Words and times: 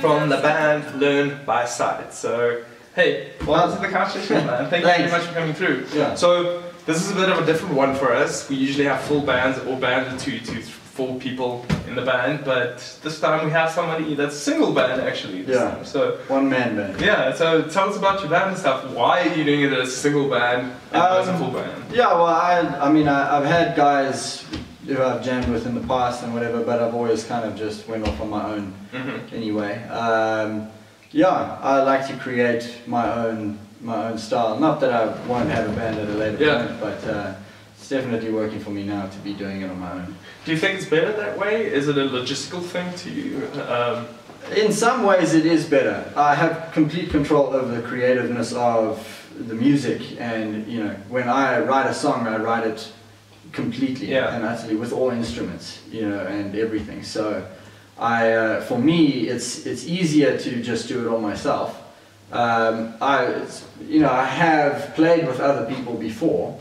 from 0.00 0.28
the 0.28 0.36
band 0.38 1.00
Learn 1.00 1.44
by 1.44 1.64
Sight. 1.64 2.12
So, 2.14 2.64
hey, 2.94 3.32
welcome 3.46 3.76
to 3.76 3.86
the 3.86 3.92
Couch 3.92 4.14
man. 4.30 4.70
Thank 4.70 4.84
you 4.84 4.90
very 4.90 5.10
much 5.10 5.22
for 5.22 5.34
coming 5.34 5.54
through. 5.54 5.86
Yeah. 5.94 6.14
So, 6.14 6.62
this 6.86 7.02
is 7.04 7.10
a 7.12 7.14
bit 7.14 7.28
of 7.28 7.38
a 7.38 7.46
different 7.46 7.74
one 7.74 7.94
for 7.94 8.12
us. 8.12 8.48
We 8.48 8.56
usually 8.56 8.84
have 8.86 9.00
full 9.02 9.20
bands 9.20 9.58
or 9.60 9.76
bands 9.78 10.12
of 10.12 10.20
two 10.20 10.38
to 10.40 10.62
four 10.62 11.18
people 11.18 11.64
in 11.86 11.94
the 11.94 12.02
band, 12.02 12.44
but 12.44 12.78
this 13.02 13.18
time 13.20 13.44
we 13.46 13.50
have 13.52 13.70
somebody 13.70 14.14
that's 14.14 14.36
single 14.36 14.72
band 14.74 15.00
actually. 15.00 15.42
Yeah. 15.42 15.70
Time. 15.70 15.84
So, 15.84 16.18
One 16.28 16.50
man 16.50 16.76
band. 16.76 17.00
yeah, 17.00 17.32
so 17.34 17.62
tell 17.62 17.88
us 17.88 17.96
about 17.96 18.20
your 18.20 18.28
band 18.30 18.50
and 18.50 18.58
stuff. 18.58 18.90
Why 18.90 19.26
are 19.28 19.34
you 19.34 19.44
doing 19.44 19.62
it 19.62 19.72
as 19.72 19.88
a 19.88 19.90
single 19.92 20.28
band 20.28 20.72
and 20.92 21.02
as 21.02 21.28
a 21.28 21.32
Um, 21.32 21.38
full 21.38 21.50
band? 21.50 21.84
Yeah, 21.92 22.08
well, 22.08 22.26
I, 22.26 22.58
I 22.80 22.90
mean, 22.92 23.08
I, 23.08 23.38
I've 23.38 23.46
had 23.46 23.74
guys 23.76 24.44
who 24.86 25.00
I've 25.02 25.22
jammed 25.24 25.48
with 25.48 25.66
in 25.66 25.74
the 25.74 25.86
past 25.86 26.22
and 26.22 26.34
whatever, 26.34 26.62
but 26.64 26.82
I've 26.82 26.94
always 26.94 27.24
kind 27.24 27.44
of 27.44 27.56
just 27.56 27.86
went 27.88 28.06
off 28.06 28.20
on 28.20 28.30
my 28.30 28.44
own 28.54 28.72
hmm 28.92 29.34
anyway. 29.34 29.82
Um, 29.88 30.68
yeah, 31.12 31.58
I 31.60 31.82
like 31.82 32.06
to 32.08 32.16
create 32.16 32.64
my 32.86 33.12
own 33.26 33.58
my 33.80 34.06
own 34.10 34.18
style. 34.18 34.58
Not 34.58 34.80
that 34.80 34.92
I 34.92 35.06
won't 35.26 35.50
have 35.50 35.68
a 35.68 35.72
band 35.74 35.98
at 35.98 36.08
a 36.08 36.12
later 36.12 36.44
Yeah. 36.44 36.66
point, 36.66 36.80
but 36.80 37.04
uh, 37.04 37.34
it's 37.76 37.88
definitely 37.88 38.30
working 38.30 38.60
for 38.60 38.70
me 38.70 38.84
now 38.84 39.06
to 39.06 39.18
be 39.18 39.32
doing 39.34 39.62
it 39.62 39.70
on 39.70 39.78
my 39.80 39.92
own. 39.92 40.14
Do 40.44 40.52
you 40.52 40.58
think 40.58 40.78
it's 40.78 40.88
better 40.88 41.12
that 41.12 41.36
way? 41.38 41.66
Is 41.66 41.88
it 41.88 41.98
a 41.98 42.06
logistical 42.08 42.62
thing 42.62 42.92
to 43.02 43.10
you? 43.10 43.48
Um, 43.68 44.06
In 44.56 44.72
some 44.72 45.02
ways, 45.04 45.34
it 45.34 45.46
is 45.46 45.64
better. 45.66 46.12
I 46.16 46.34
have 46.34 46.70
complete 46.72 47.10
control 47.10 47.46
over 47.54 47.74
the 47.74 47.82
creativeness 47.82 48.52
of 48.52 48.98
the 49.48 49.54
music, 49.54 50.00
and 50.20 50.66
you 50.66 50.82
know, 50.84 50.94
when 51.08 51.28
I 51.28 51.60
write 51.60 51.86
a 51.88 51.94
song, 51.94 52.26
I 52.26 52.36
write 52.38 52.66
it 52.66 52.92
completely 53.52 54.08
Yeah. 54.12 54.34
and 54.34 54.44
utterly 54.44 54.76
with 54.76 54.92
all 54.92 55.10
instruments, 55.10 55.78
you 55.90 56.08
know, 56.08 56.20
and 56.26 56.54
everything. 56.56 57.02
So, 57.02 57.44
I, 57.98 58.32
uh, 58.32 58.60
for 58.62 58.78
me, 58.78 59.28
it's 59.28 59.66
it's 59.66 59.84
easier 59.86 60.36
to 60.38 60.62
just 60.62 60.88
do 60.88 61.00
it 61.06 61.10
all 61.10 61.20
myself. 61.20 61.70
Um, 62.32 62.94
I, 63.00 63.34
you 63.86 64.00
know, 64.00 64.10
I 64.10 64.24
have 64.24 64.94
played 64.94 65.26
with 65.26 65.38
other 65.40 65.66
people 65.66 65.94
before, 65.94 66.58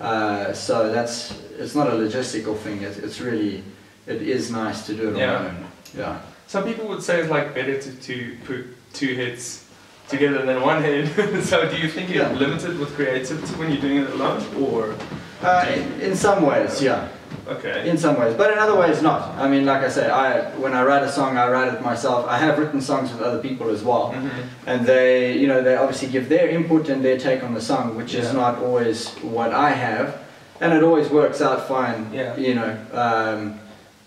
uh, 0.00 0.52
so 0.54 0.90
that's 0.92 1.34
it's 1.58 1.74
not 1.74 1.86
a 1.88 1.92
logistical 1.92 2.56
thing. 2.56 2.82
It's, 2.82 2.96
it's 2.98 3.20
really 3.20 3.62
it 4.06 4.22
is 4.22 4.50
nice 4.50 4.86
to 4.86 4.94
do 4.94 5.10
it 5.10 5.16
Yeah. 5.18 5.36
on 5.36 5.42
my 5.44 5.48
own. 5.50 5.64
Yeah. 5.96 6.18
some 6.46 6.64
people 6.64 6.86
would 6.88 7.02
say 7.02 7.20
it's 7.20 7.30
like 7.30 7.54
better 7.54 7.80
to, 7.80 7.90
to 8.08 8.36
put 8.46 8.64
two 8.94 9.14
hits 9.14 9.64
together 10.08 10.44
than 10.44 10.60
one 10.62 10.82
hit. 10.82 11.06
so 11.44 11.68
do 11.70 11.76
you 11.76 11.88
think 11.88 12.08
you're 12.10 12.24
Yeah. 12.28 12.32
limited 12.38 12.78
with 12.78 12.90
creativity 12.94 13.54
when 13.58 13.70
you're 13.70 13.80
doing 13.80 13.98
it 13.98 14.10
alone? 14.10 14.40
Or, 14.60 14.94
Uh, 15.42 15.66
in, 15.74 16.00
in 16.00 16.16
some 16.16 16.46
ways, 16.46 16.80
yeah. 16.80 17.08
okay. 17.48 17.88
In 17.88 17.98
some 17.98 18.16
ways, 18.18 18.34
but 18.36 18.52
in 18.52 18.58
other 18.58 18.76
ways, 18.76 19.02
not. 19.02 19.36
I 19.38 19.48
mean, 19.48 19.64
like 19.66 19.82
I 19.82 19.88
say, 19.88 20.08
I 20.08 20.50
when 20.56 20.72
I 20.72 20.84
write 20.84 21.02
a 21.02 21.10
song, 21.10 21.36
I 21.36 21.50
write 21.50 21.74
it 21.74 21.82
myself. 21.82 22.26
I 22.28 22.38
have 22.38 22.58
written 22.58 22.80
songs 22.80 23.10
with 23.12 23.20
other 23.22 23.40
people 23.42 23.68
as 23.70 23.82
well, 23.82 24.12
Mhm. 24.14 24.30
and 24.66 24.86
they, 24.86 25.36
you 25.36 25.48
know, 25.48 25.60
they 25.60 25.74
obviously 25.74 26.08
give 26.08 26.28
their 26.28 26.48
input 26.48 26.88
and 26.88 27.04
their 27.04 27.18
take 27.18 27.42
on 27.42 27.54
the 27.54 27.60
song, 27.60 27.96
which 27.96 28.14
is 28.14 28.32
not 28.32 28.58
always 28.62 29.08
what 29.36 29.52
I 29.52 29.70
have, 29.70 30.14
and 30.60 30.72
it 30.72 30.82
always 30.84 31.08
works 31.10 31.40
out 31.42 31.66
fine. 31.66 32.06
Yeah. 32.12 32.36
You 32.36 32.54
know, 32.54 32.76
um, 32.92 33.58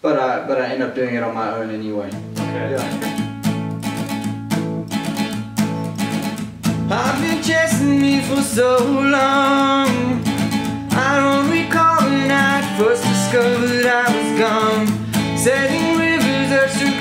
but 0.02 0.18
I 0.18 0.48
but 0.48 0.62
I 0.62 0.68
end 0.68 0.84
up 0.84 0.96
doing 0.96 1.16
it 1.16 1.24
on 1.24 1.34
my 1.36 1.52
own 1.52 1.70
anyway. 1.70 2.08
Okay. 2.40 2.72
Yeah. 2.72 3.12
I've 6.88 7.20
been 7.20 7.42
chasing 7.44 8.00
me 8.00 8.22
for 8.22 8.42
so 8.42 8.78
long. 8.78 9.85
First 12.78 13.04
discovered 13.04 13.86
I 13.86 14.04
was 14.12 14.40
gone. 14.40 14.88
Setting 15.38 15.98
rivers 15.98 16.50
that 16.52 16.70
should 16.78 17.00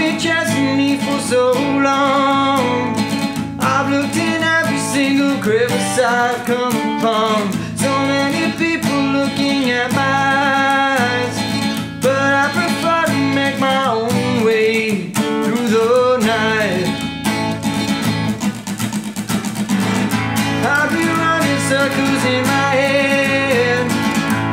been 0.00 0.18
chasing 0.18 0.78
me 0.78 0.96
for 0.96 1.18
so 1.20 1.52
long. 1.52 2.96
I've 3.60 3.88
looked 3.90 4.16
in 4.16 4.42
every 4.58 4.78
single 4.78 5.36
crevice 5.42 5.98
I've 5.98 6.42
come 6.46 6.74
upon. 6.88 7.52
So 7.76 7.90
many 8.14 8.44
people 8.56 9.00
looking 9.18 9.70
at 9.70 9.92
my 9.92 10.16
eyes. 11.04 11.36
But 12.00 12.30
I 12.42 12.46
prefer 12.58 13.02
to 13.12 13.20
make 13.40 13.56
my 13.60 13.82
own 14.00 14.44
way 14.48 15.12
through 15.44 15.66
the 15.76 16.16
night. 16.32 16.88
I've 20.74 20.90
been 20.96 21.12
running 21.24 21.60
circles 21.72 22.22
in 22.34 22.42
my 22.54 22.70
head. 22.80 23.84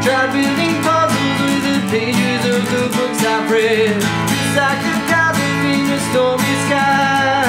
Tried 0.03 0.29
building 0.35 0.75
puzzles 0.87 1.39
with 1.45 1.63
the 1.69 1.77
pages 1.93 2.41
of 2.53 2.61
the 2.73 2.83
books 2.97 3.21
I've 3.23 3.49
read. 3.49 4.27
Stormy 6.11 6.55
sky. 6.67 7.43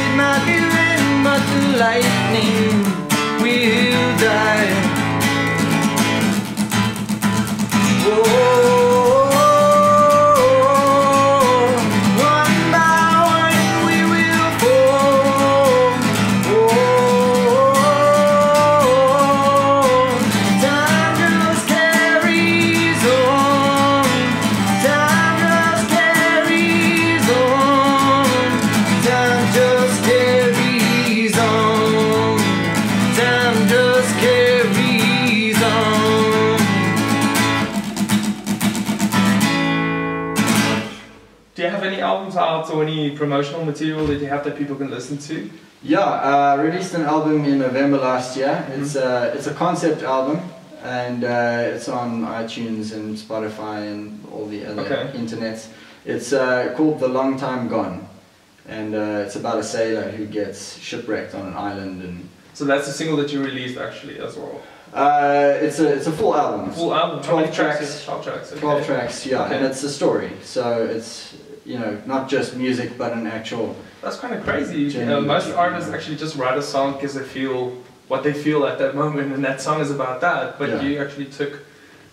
It 0.00 0.10
might 0.16 0.42
be 0.46 0.56
raining, 0.74 1.24
but 1.24 1.42
the 1.50 1.78
lightning 1.78 2.21
albums 42.36 42.70
out 42.70 42.74
or 42.74 42.82
any 42.82 43.10
promotional 43.16 43.64
material 43.64 44.06
that 44.06 44.20
you 44.20 44.26
have 44.26 44.44
that 44.44 44.56
people 44.56 44.76
can 44.76 44.90
listen 44.90 45.18
to? 45.18 45.50
Yeah, 45.82 46.00
uh, 46.00 46.62
released 46.62 46.94
an 46.94 47.02
album 47.02 47.44
in 47.44 47.58
November 47.58 47.98
last 47.98 48.36
year. 48.36 48.64
It's 48.70 48.94
a 48.94 49.32
it's 49.34 49.46
a 49.48 49.54
concept 49.54 50.02
album, 50.02 50.40
and 50.84 51.24
uh, 51.24 51.74
it's 51.74 51.88
on 51.88 52.22
iTunes 52.24 52.92
and 52.92 53.16
Spotify 53.16 53.90
and 53.92 54.24
all 54.32 54.46
the 54.46 54.64
other 54.66 54.82
Okay. 54.82 55.18
internets. 55.18 55.68
It's 56.04 56.32
uh, 56.32 56.72
called 56.76 57.00
The 57.00 57.08
Long 57.08 57.36
Time 57.38 57.68
Gone, 57.68 58.06
and 58.68 58.94
uh, 58.94 59.24
it's 59.26 59.36
about 59.36 59.58
a 59.58 59.62
sailor 59.64 60.10
who 60.10 60.26
gets 60.26 60.78
shipwrecked 60.78 61.34
on 61.34 61.46
an 61.48 61.54
island. 61.54 62.02
And 62.02 62.28
So 62.54 62.64
that's 62.64 62.86
the 62.86 62.92
single 62.92 63.16
that 63.16 63.32
you 63.32 63.42
released 63.42 63.76
actually 63.78 64.20
as 64.20 64.36
well. 64.36 64.60
uh, 64.94 65.54
it's 65.66 65.80
a 65.80 65.88
it's 65.96 66.06
a 66.06 66.12
full 66.12 66.34
album. 66.36 66.70
Full 66.70 66.94
album. 66.94 67.22
12 67.24 67.52
tracks? 67.52 67.78
tracks. 67.78 68.04
Twelve 68.04 68.24
tracks. 68.24 68.52
Okay. 68.52 68.60
12 68.60 68.86
tracks, 68.86 69.26
yeah, 69.26 69.42
Okay. 69.44 69.56
and 69.56 69.66
it's 69.66 69.82
a 69.82 69.90
story. 69.90 70.30
So 70.44 70.62
it's 70.96 71.34
you 71.64 71.78
know 71.78 72.00
not 72.06 72.28
just 72.28 72.56
music, 72.56 72.96
but 72.98 73.12
an 73.12 73.26
actual. 73.26 73.76
That's 74.02 74.18
kind 74.18 74.34
of 74.34 74.42
crazy. 74.44 74.82
You 74.98 75.06
know, 75.06 75.20
most 75.20 75.50
artists 75.52 75.90
actually 75.92 76.16
just 76.16 76.36
write 76.36 76.58
a 76.58 76.62
song 76.62 76.94
because 76.94 77.14
they 77.14 77.24
feel 77.24 77.76
what 78.08 78.22
they 78.22 78.32
feel 78.32 78.66
at 78.66 78.78
that 78.78 78.94
moment, 78.94 79.32
and 79.32 79.44
that 79.44 79.60
song 79.60 79.80
is 79.80 79.90
about 79.90 80.20
that. 80.20 80.58
But 80.58 80.68
Yeah. 80.68 80.82
you 80.82 81.00
actually 81.00 81.26
took 81.26 81.52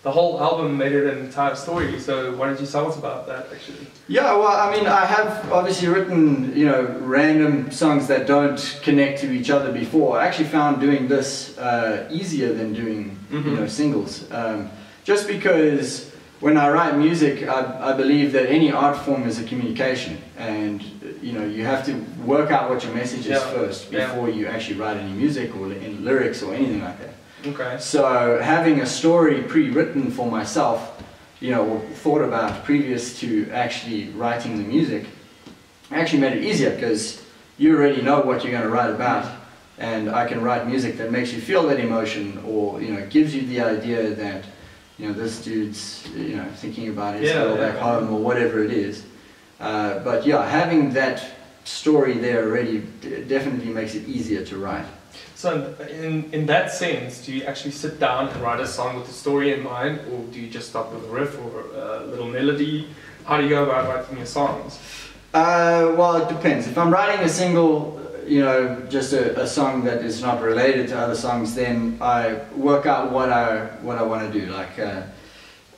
the 0.02 0.10
whole 0.10 0.40
album 0.40 0.78
made 0.78 0.92
it 0.92 1.06
an 1.12 1.18
entire 1.18 1.54
story. 1.54 1.98
So 2.00 2.32
why 2.36 2.46
don't 2.48 2.58
you 2.60 2.66
tell 2.66 2.86
us 2.90 2.96
about 2.96 3.26
that 3.26 3.46
actually? 3.52 3.86
Yeah, 4.08 4.34
well, 4.34 4.48
I 4.48 4.72
mean, 4.74 4.86
I 4.86 5.04
have 5.04 5.52
obviously 5.52 5.88
written, 5.88 6.52
you 6.56 6.64
know, 6.66 6.96
random 7.02 7.70
songs 7.70 8.06
that 8.08 8.26
don't 8.26 8.58
connect 8.82 9.20
to 9.20 9.30
each 9.30 9.50
other 9.50 9.70
before. 9.72 10.18
I 10.18 10.26
actually 10.26 10.48
found 10.48 10.80
doing 10.80 11.06
this 11.06 11.56
uh, 11.58 12.08
easier 12.10 12.52
than 12.54 12.72
doing, 12.72 13.18
you 13.30 13.38
Mhm. 13.40 13.56
know, 13.58 13.66
singles. 13.66 14.24
Um, 14.32 14.70
just 15.04 15.28
because 15.28 16.10
when 16.40 16.56
I 16.56 16.70
write 16.70 16.96
music, 16.96 17.46
I, 17.46 17.90
I 17.90 17.92
believe 17.92 18.32
that 18.32 18.48
any 18.48 18.72
art 18.72 18.96
form 18.96 19.24
is 19.28 19.38
a 19.38 19.44
communication, 19.44 20.18
and 20.38 20.82
you 21.22 21.32
know, 21.32 21.44
you 21.44 21.64
have 21.64 21.84
to 21.86 21.92
work 22.24 22.50
out 22.50 22.70
what 22.70 22.82
your 22.82 22.94
message 22.94 23.26
is 23.26 23.42
first 23.42 23.92
yeah. 23.92 24.06
before 24.06 24.30
you 24.30 24.46
actually 24.46 24.76
write 24.76 24.96
any 24.96 25.12
music 25.12 25.54
or 25.54 25.70
any 25.70 25.94
lyrics 25.94 26.42
or 26.42 26.54
anything 26.54 26.82
like 26.82 26.98
that. 26.98 27.14
Okay. 27.46 27.78
So 27.78 28.40
having 28.42 28.80
a 28.80 28.86
story 28.86 29.42
pre-written 29.42 30.10
for 30.10 30.30
myself, 30.30 31.02
you 31.40 31.50
know, 31.50 31.66
or 31.66 31.80
thought 31.80 32.22
about 32.22 32.64
previous 32.64 33.18
to 33.20 33.50
actually 33.50 34.08
writing 34.10 34.56
the 34.56 34.64
music, 34.64 35.06
actually 35.90 36.20
made 36.20 36.38
it 36.38 36.44
easier 36.44 36.74
because 36.74 37.22
you 37.58 37.76
already 37.76 38.00
know 38.00 38.20
what 38.20 38.42
you're 38.44 38.52
going 38.52 38.64
to 38.64 38.70
write 38.70 38.90
about, 38.90 39.30
and 39.78 40.10
I 40.10 40.26
can 40.26 40.40
write 40.42 40.66
music 40.66 40.96
that 40.98 41.10
makes 41.10 41.32
you 41.32 41.40
feel 41.40 41.66
that 41.68 41.80
emotion, 41.80 42.42
or 42.46 42.80
you 42.80 42.94
know, 42.94 43.06
gives 43.06 43.34
you 43.34 43.46
the 43.46 43.60
idea 43.60 44.10
that, 44.14 44.44
you 45.00 45.08
know, 45.08 45.14
this 45.14 45.42
dude's 45.42 46.06
you 46.14 46.36
know 46.36 46.44
thinking 46.56 46.88
about 46.88 47.14
his 47.14 47.28
Yeah, 47.30 47.34
girl 47.44 47.56
yeah. 47.56 47.70
back 47.70 47.78
home 47.78 48.12
or 48.12 48.20
whatever 48.20 48.62
it 48.62 48.70
is. 48.72 49.04
Uh, 49.58 49.98
but 50.00 50.26
yeah, 50.26 50.44
having 50.48 50.92
that 50.92 51.24
story 51.64 52.14
there 52.18 52.44
already 52.46 52.78
definitely 53.28 53.72
makes 53.72 53.94
it 53.94 54.06
easier 54.08 54.44
to 54.44 54.56
write. 54.58 54.86
So 55.34 55.74
in 56.02 56.28
in 56.32 56.46
that 56.46 56.70
sense, 56.70 57.24
do 57.24 57.32
you 57.32 57.44
actually 57.44 57.72
sit 57.72 57.98
down 57.98 58.28
and 58.28 58.36
write 58.42 58.60
a 58.60 58.66
song 58.66 58.96
with 58.96 59.06
the 59.06 59.12
story 59.12 59.52
in 59.54 59.62
mind, 59.62 60.00
or 60.10 60.18
do 60.32 60.38
you 60.40 60.48
just 60.48 60.68
start 60.68 60.92
with 60.92 61.04
a 61.04 61.08
riff 61.08 61.38
or 61.44 61.50
a 61.74 62.06
little 62.06 62.26
melody? 62.28 62.86
How 63.24 63.36
do 63.38 63.42
you 63.44 63.48
go 63.50 63.62
about 63.64 63.88
writing 63.88 64.16
your 64.18 64.26
songs? 64.26 64.78
Uh, 65.32 65.94
well, 65.96 66.16
it 66.16 66.28
depends. 66.28 66.66
If 66.66 66.76
I'm 66.76 66.90
writing 66.92 67.24
a 67.24 67.28
single, 67.28 67.99
you 68.30 68.40
know, 68.40 68.80
just 68.88 69.12
a, 69.12 69.40
a 69.40 69.46
song 69.46 69.82
that 69.84 70.04
is 70.04 70.22
not 70.22 70.40
related 70.40 70.88
to 70.88 70.98
other 70.98 71.16
songs, 71.16 71.54
then 71.54 71.98
I 72.00 72.38
work 72.56 72.86
out 72.86 73.10
what 73.10 73.30
I 73.30 73.66
what 73.82 73.98
I 73.98 74.02
want 74.02 74.32
to 74.32 74.40
do. 74.40 74.46
Like, 74.46 74.78
uh, 74.78 75.02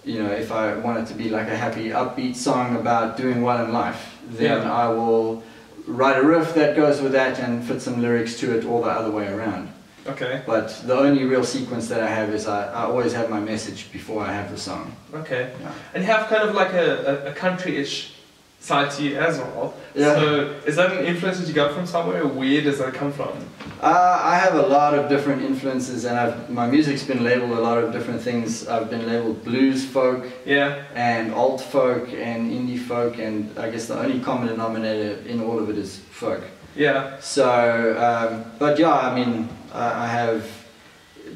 you 0.05 0.23
know, 0.23 0.31
if 0.31 0.53
I 0.53 0.75
want 0.77 0.99
it 0.99 1.07
to 1.13 1.15
be 1.15 1.31
like 1.31 1.49
a 1.49 1.57
happy, 1.57 1.87
upbeat 1.91 2.37
song 2.37 2.77
about 2.77 3.17
doing 3.17 3.41
well 3.43 3.65
in 3.65 3.73
life, 3.73 4.19
then 4.29 4.63
Yeah. 4.63 4.73
I 4.85 4.89
will 4.89 5.43
write 5.87 6.19
a 6.19 6.25
riff 6.35 6.55
that 6.55 6.77
goes 6.77 7.01
with 7.01 7.13
that 7.13 7.39
and 7.39 7.65
fit 7.65 7.81
some 7.81 8.03
lyrics 8.03 8.39
to 8.41 8.47
it, 8.57 8.65
or 8.65 8.83
the 8.83 8.91
other 8.91 9.11
way 9.11 9.29
around. 9.29 9.69
Okay. 10.07 10.43
But 10.47 10.69
the 10.85 10.97
only 10.99 11.25
real 11.25 11.45
sequence 11.45 11.87
that 11.89 12.03
I 12.03 12.09
have 12.09 12.35
is 12.35 12.47
I, 12.47 12.61
I 12.81 12.83
always 12.85 13.13
have 13.13 13.31
my 13.31 13.41
message 13.41 13.91
before 13.93 14.21
I 14.29 14.33
have 14.33 14.51
the 14.51 14.59
song. 14.59 14.85
Okay. 15.15 15.53
Yeah. 15.61 15.73
And 15.95 16.05
have 16.05 16.29
kind 16.29 16.43
of 16.49 16.55
like 16.55 16.73
a, 16.75 16.89
a, 17.27 17.31
a 17.31 17.33
country-ish 17.33 18.13
side 18.63 18.89
to 18.93 19.03
you 19.03 19.19
as 19.19 19.39
well. 19.39 19.75
Yeah. 19.95 20.15
So 20.15 20.25
is 20.67 20.77
that 20.77 20.93
an 20.97 21.05
influence 21.05 21.39
that 21.41 21.49
you 21.49 21.53
got 21.55 21.75
from 21.75 21.85
somewhere, 21.85 22.25
where 22.27 22.61
does 22.63 22.79
that 22.79 22.95
come 22.95 23.13
from? 23.13 23.33
Uh, 23.81 24.21
I 24.23 24.37
have 24.37 24.55
a 24.55 24.63
lot 24.63 24.95
of 24.95 25.09
different 25.09 25.43
influences, 25.43 26.05
and 26.05 26.17
I've, 26.17 26.49
my 26.49 26.69
music's 26.71 27.03
been 27.03 27.25
labeled 27.25 27.51
a 27.51 27.61
lot 27.61 27.79
of 27.83 27.93
different 27.93 28.23
things. 28.23 28.69
I've 28.69 28.89
been 28.89 29.05
labeled 29.09 29.43
blues 29.43 29.85
folk 29.85 30.25
Yeah. 30.47 30.85
and 30.95 31.35
alt 31.35 31.61
folk 31.61 32.05
and 32.13 32.53
indie 32.53 32.79
folk, 32.79 33.19
and 33.19 33.51
I 33.59 33.69
guess 33.71 33.87
the 33.87 33.99
only 33.99 34.21
common 34.21 34.47
denominator 34.47 35.21
in 35.29 35.43
all 35.43 35.59
of 35.59 35.69
it 35.69 35.77
is 35.77 35.99
folk. 36.11 36.45
Yeah. 36.77 37.19
So, 37.19 37.47
um, 37.99 38.53
but 38.61 38.79
yeah, 38.79 38.93
I 38.93 39.13
mean, 39.13 39.49
I, 39.75 40.05
I 40.05 40.07
have 40.07 40.47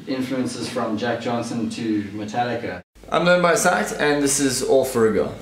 influences 0.07 0.69
from 0.69 0.97
Jack 0.97 1.19
Johnson 1.19 1.69
to 1.71 2.03
Metallica. 2.13 2.81
I'm 3.11 3.25
Learn 3.25 3.41
by 3.41 3.55
Sight, 3.55 3.91
and 3.99 4.23
this 4.23 4.39
is 4.39 4.63
All 4.63 4.85
for 4.85 5.09
a 5.09 5.13
Girl. 5.13 5.35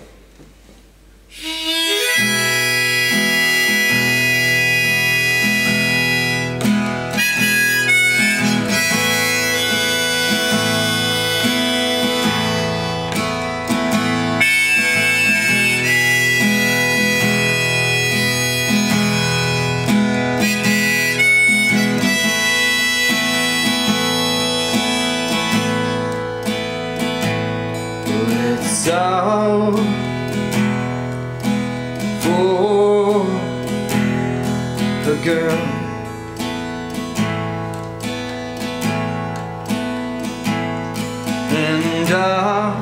And 41.57 42.11
all 42.11 42.75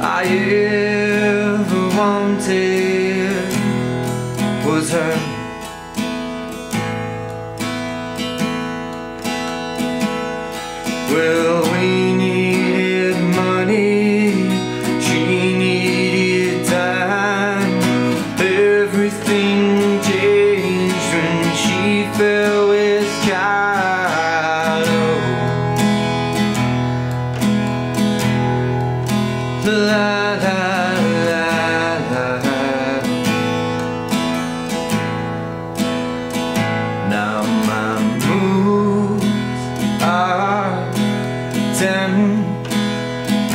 I 0.00 0.24
ever 0.24 1.88
wanted 1.96 3.48
was 4.64 4.90
her. 4.92 5.17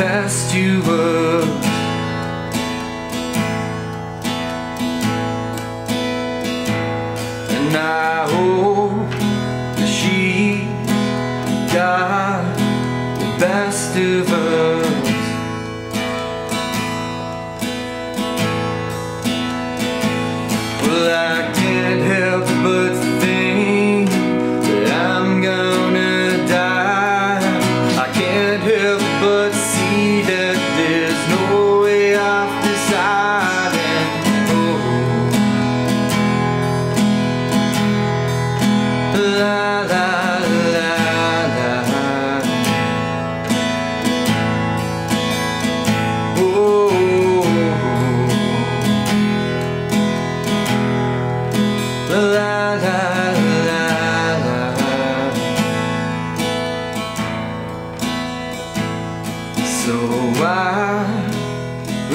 Past 0.04 0.54
you 0.54 0.82
were 0.82 1.63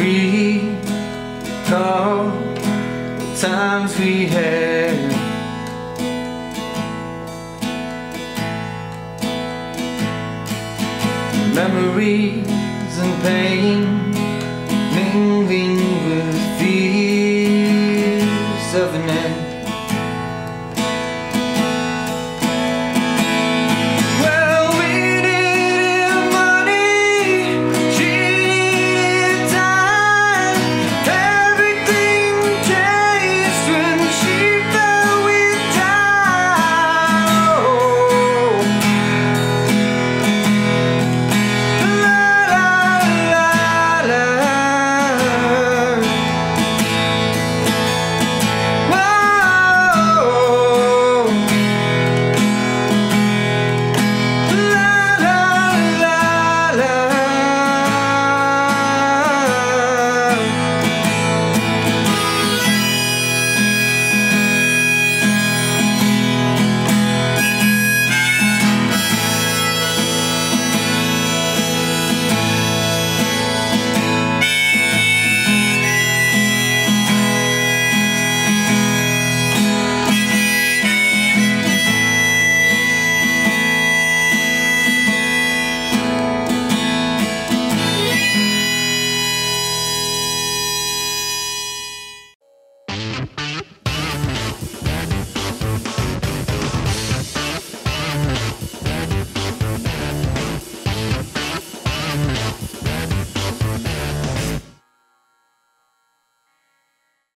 recall 0.09 2.31
the 3.19 3.37
times 3.39 3.99
we 3.99 4.27
had 4.27 4.97
Memories 11.55 12.99
and 12.99 13.23
pain 13.23 14.11
mingling 14.95 15.77
with 16.07 16.35
fears 16.59 18.75
of 18.75 18.95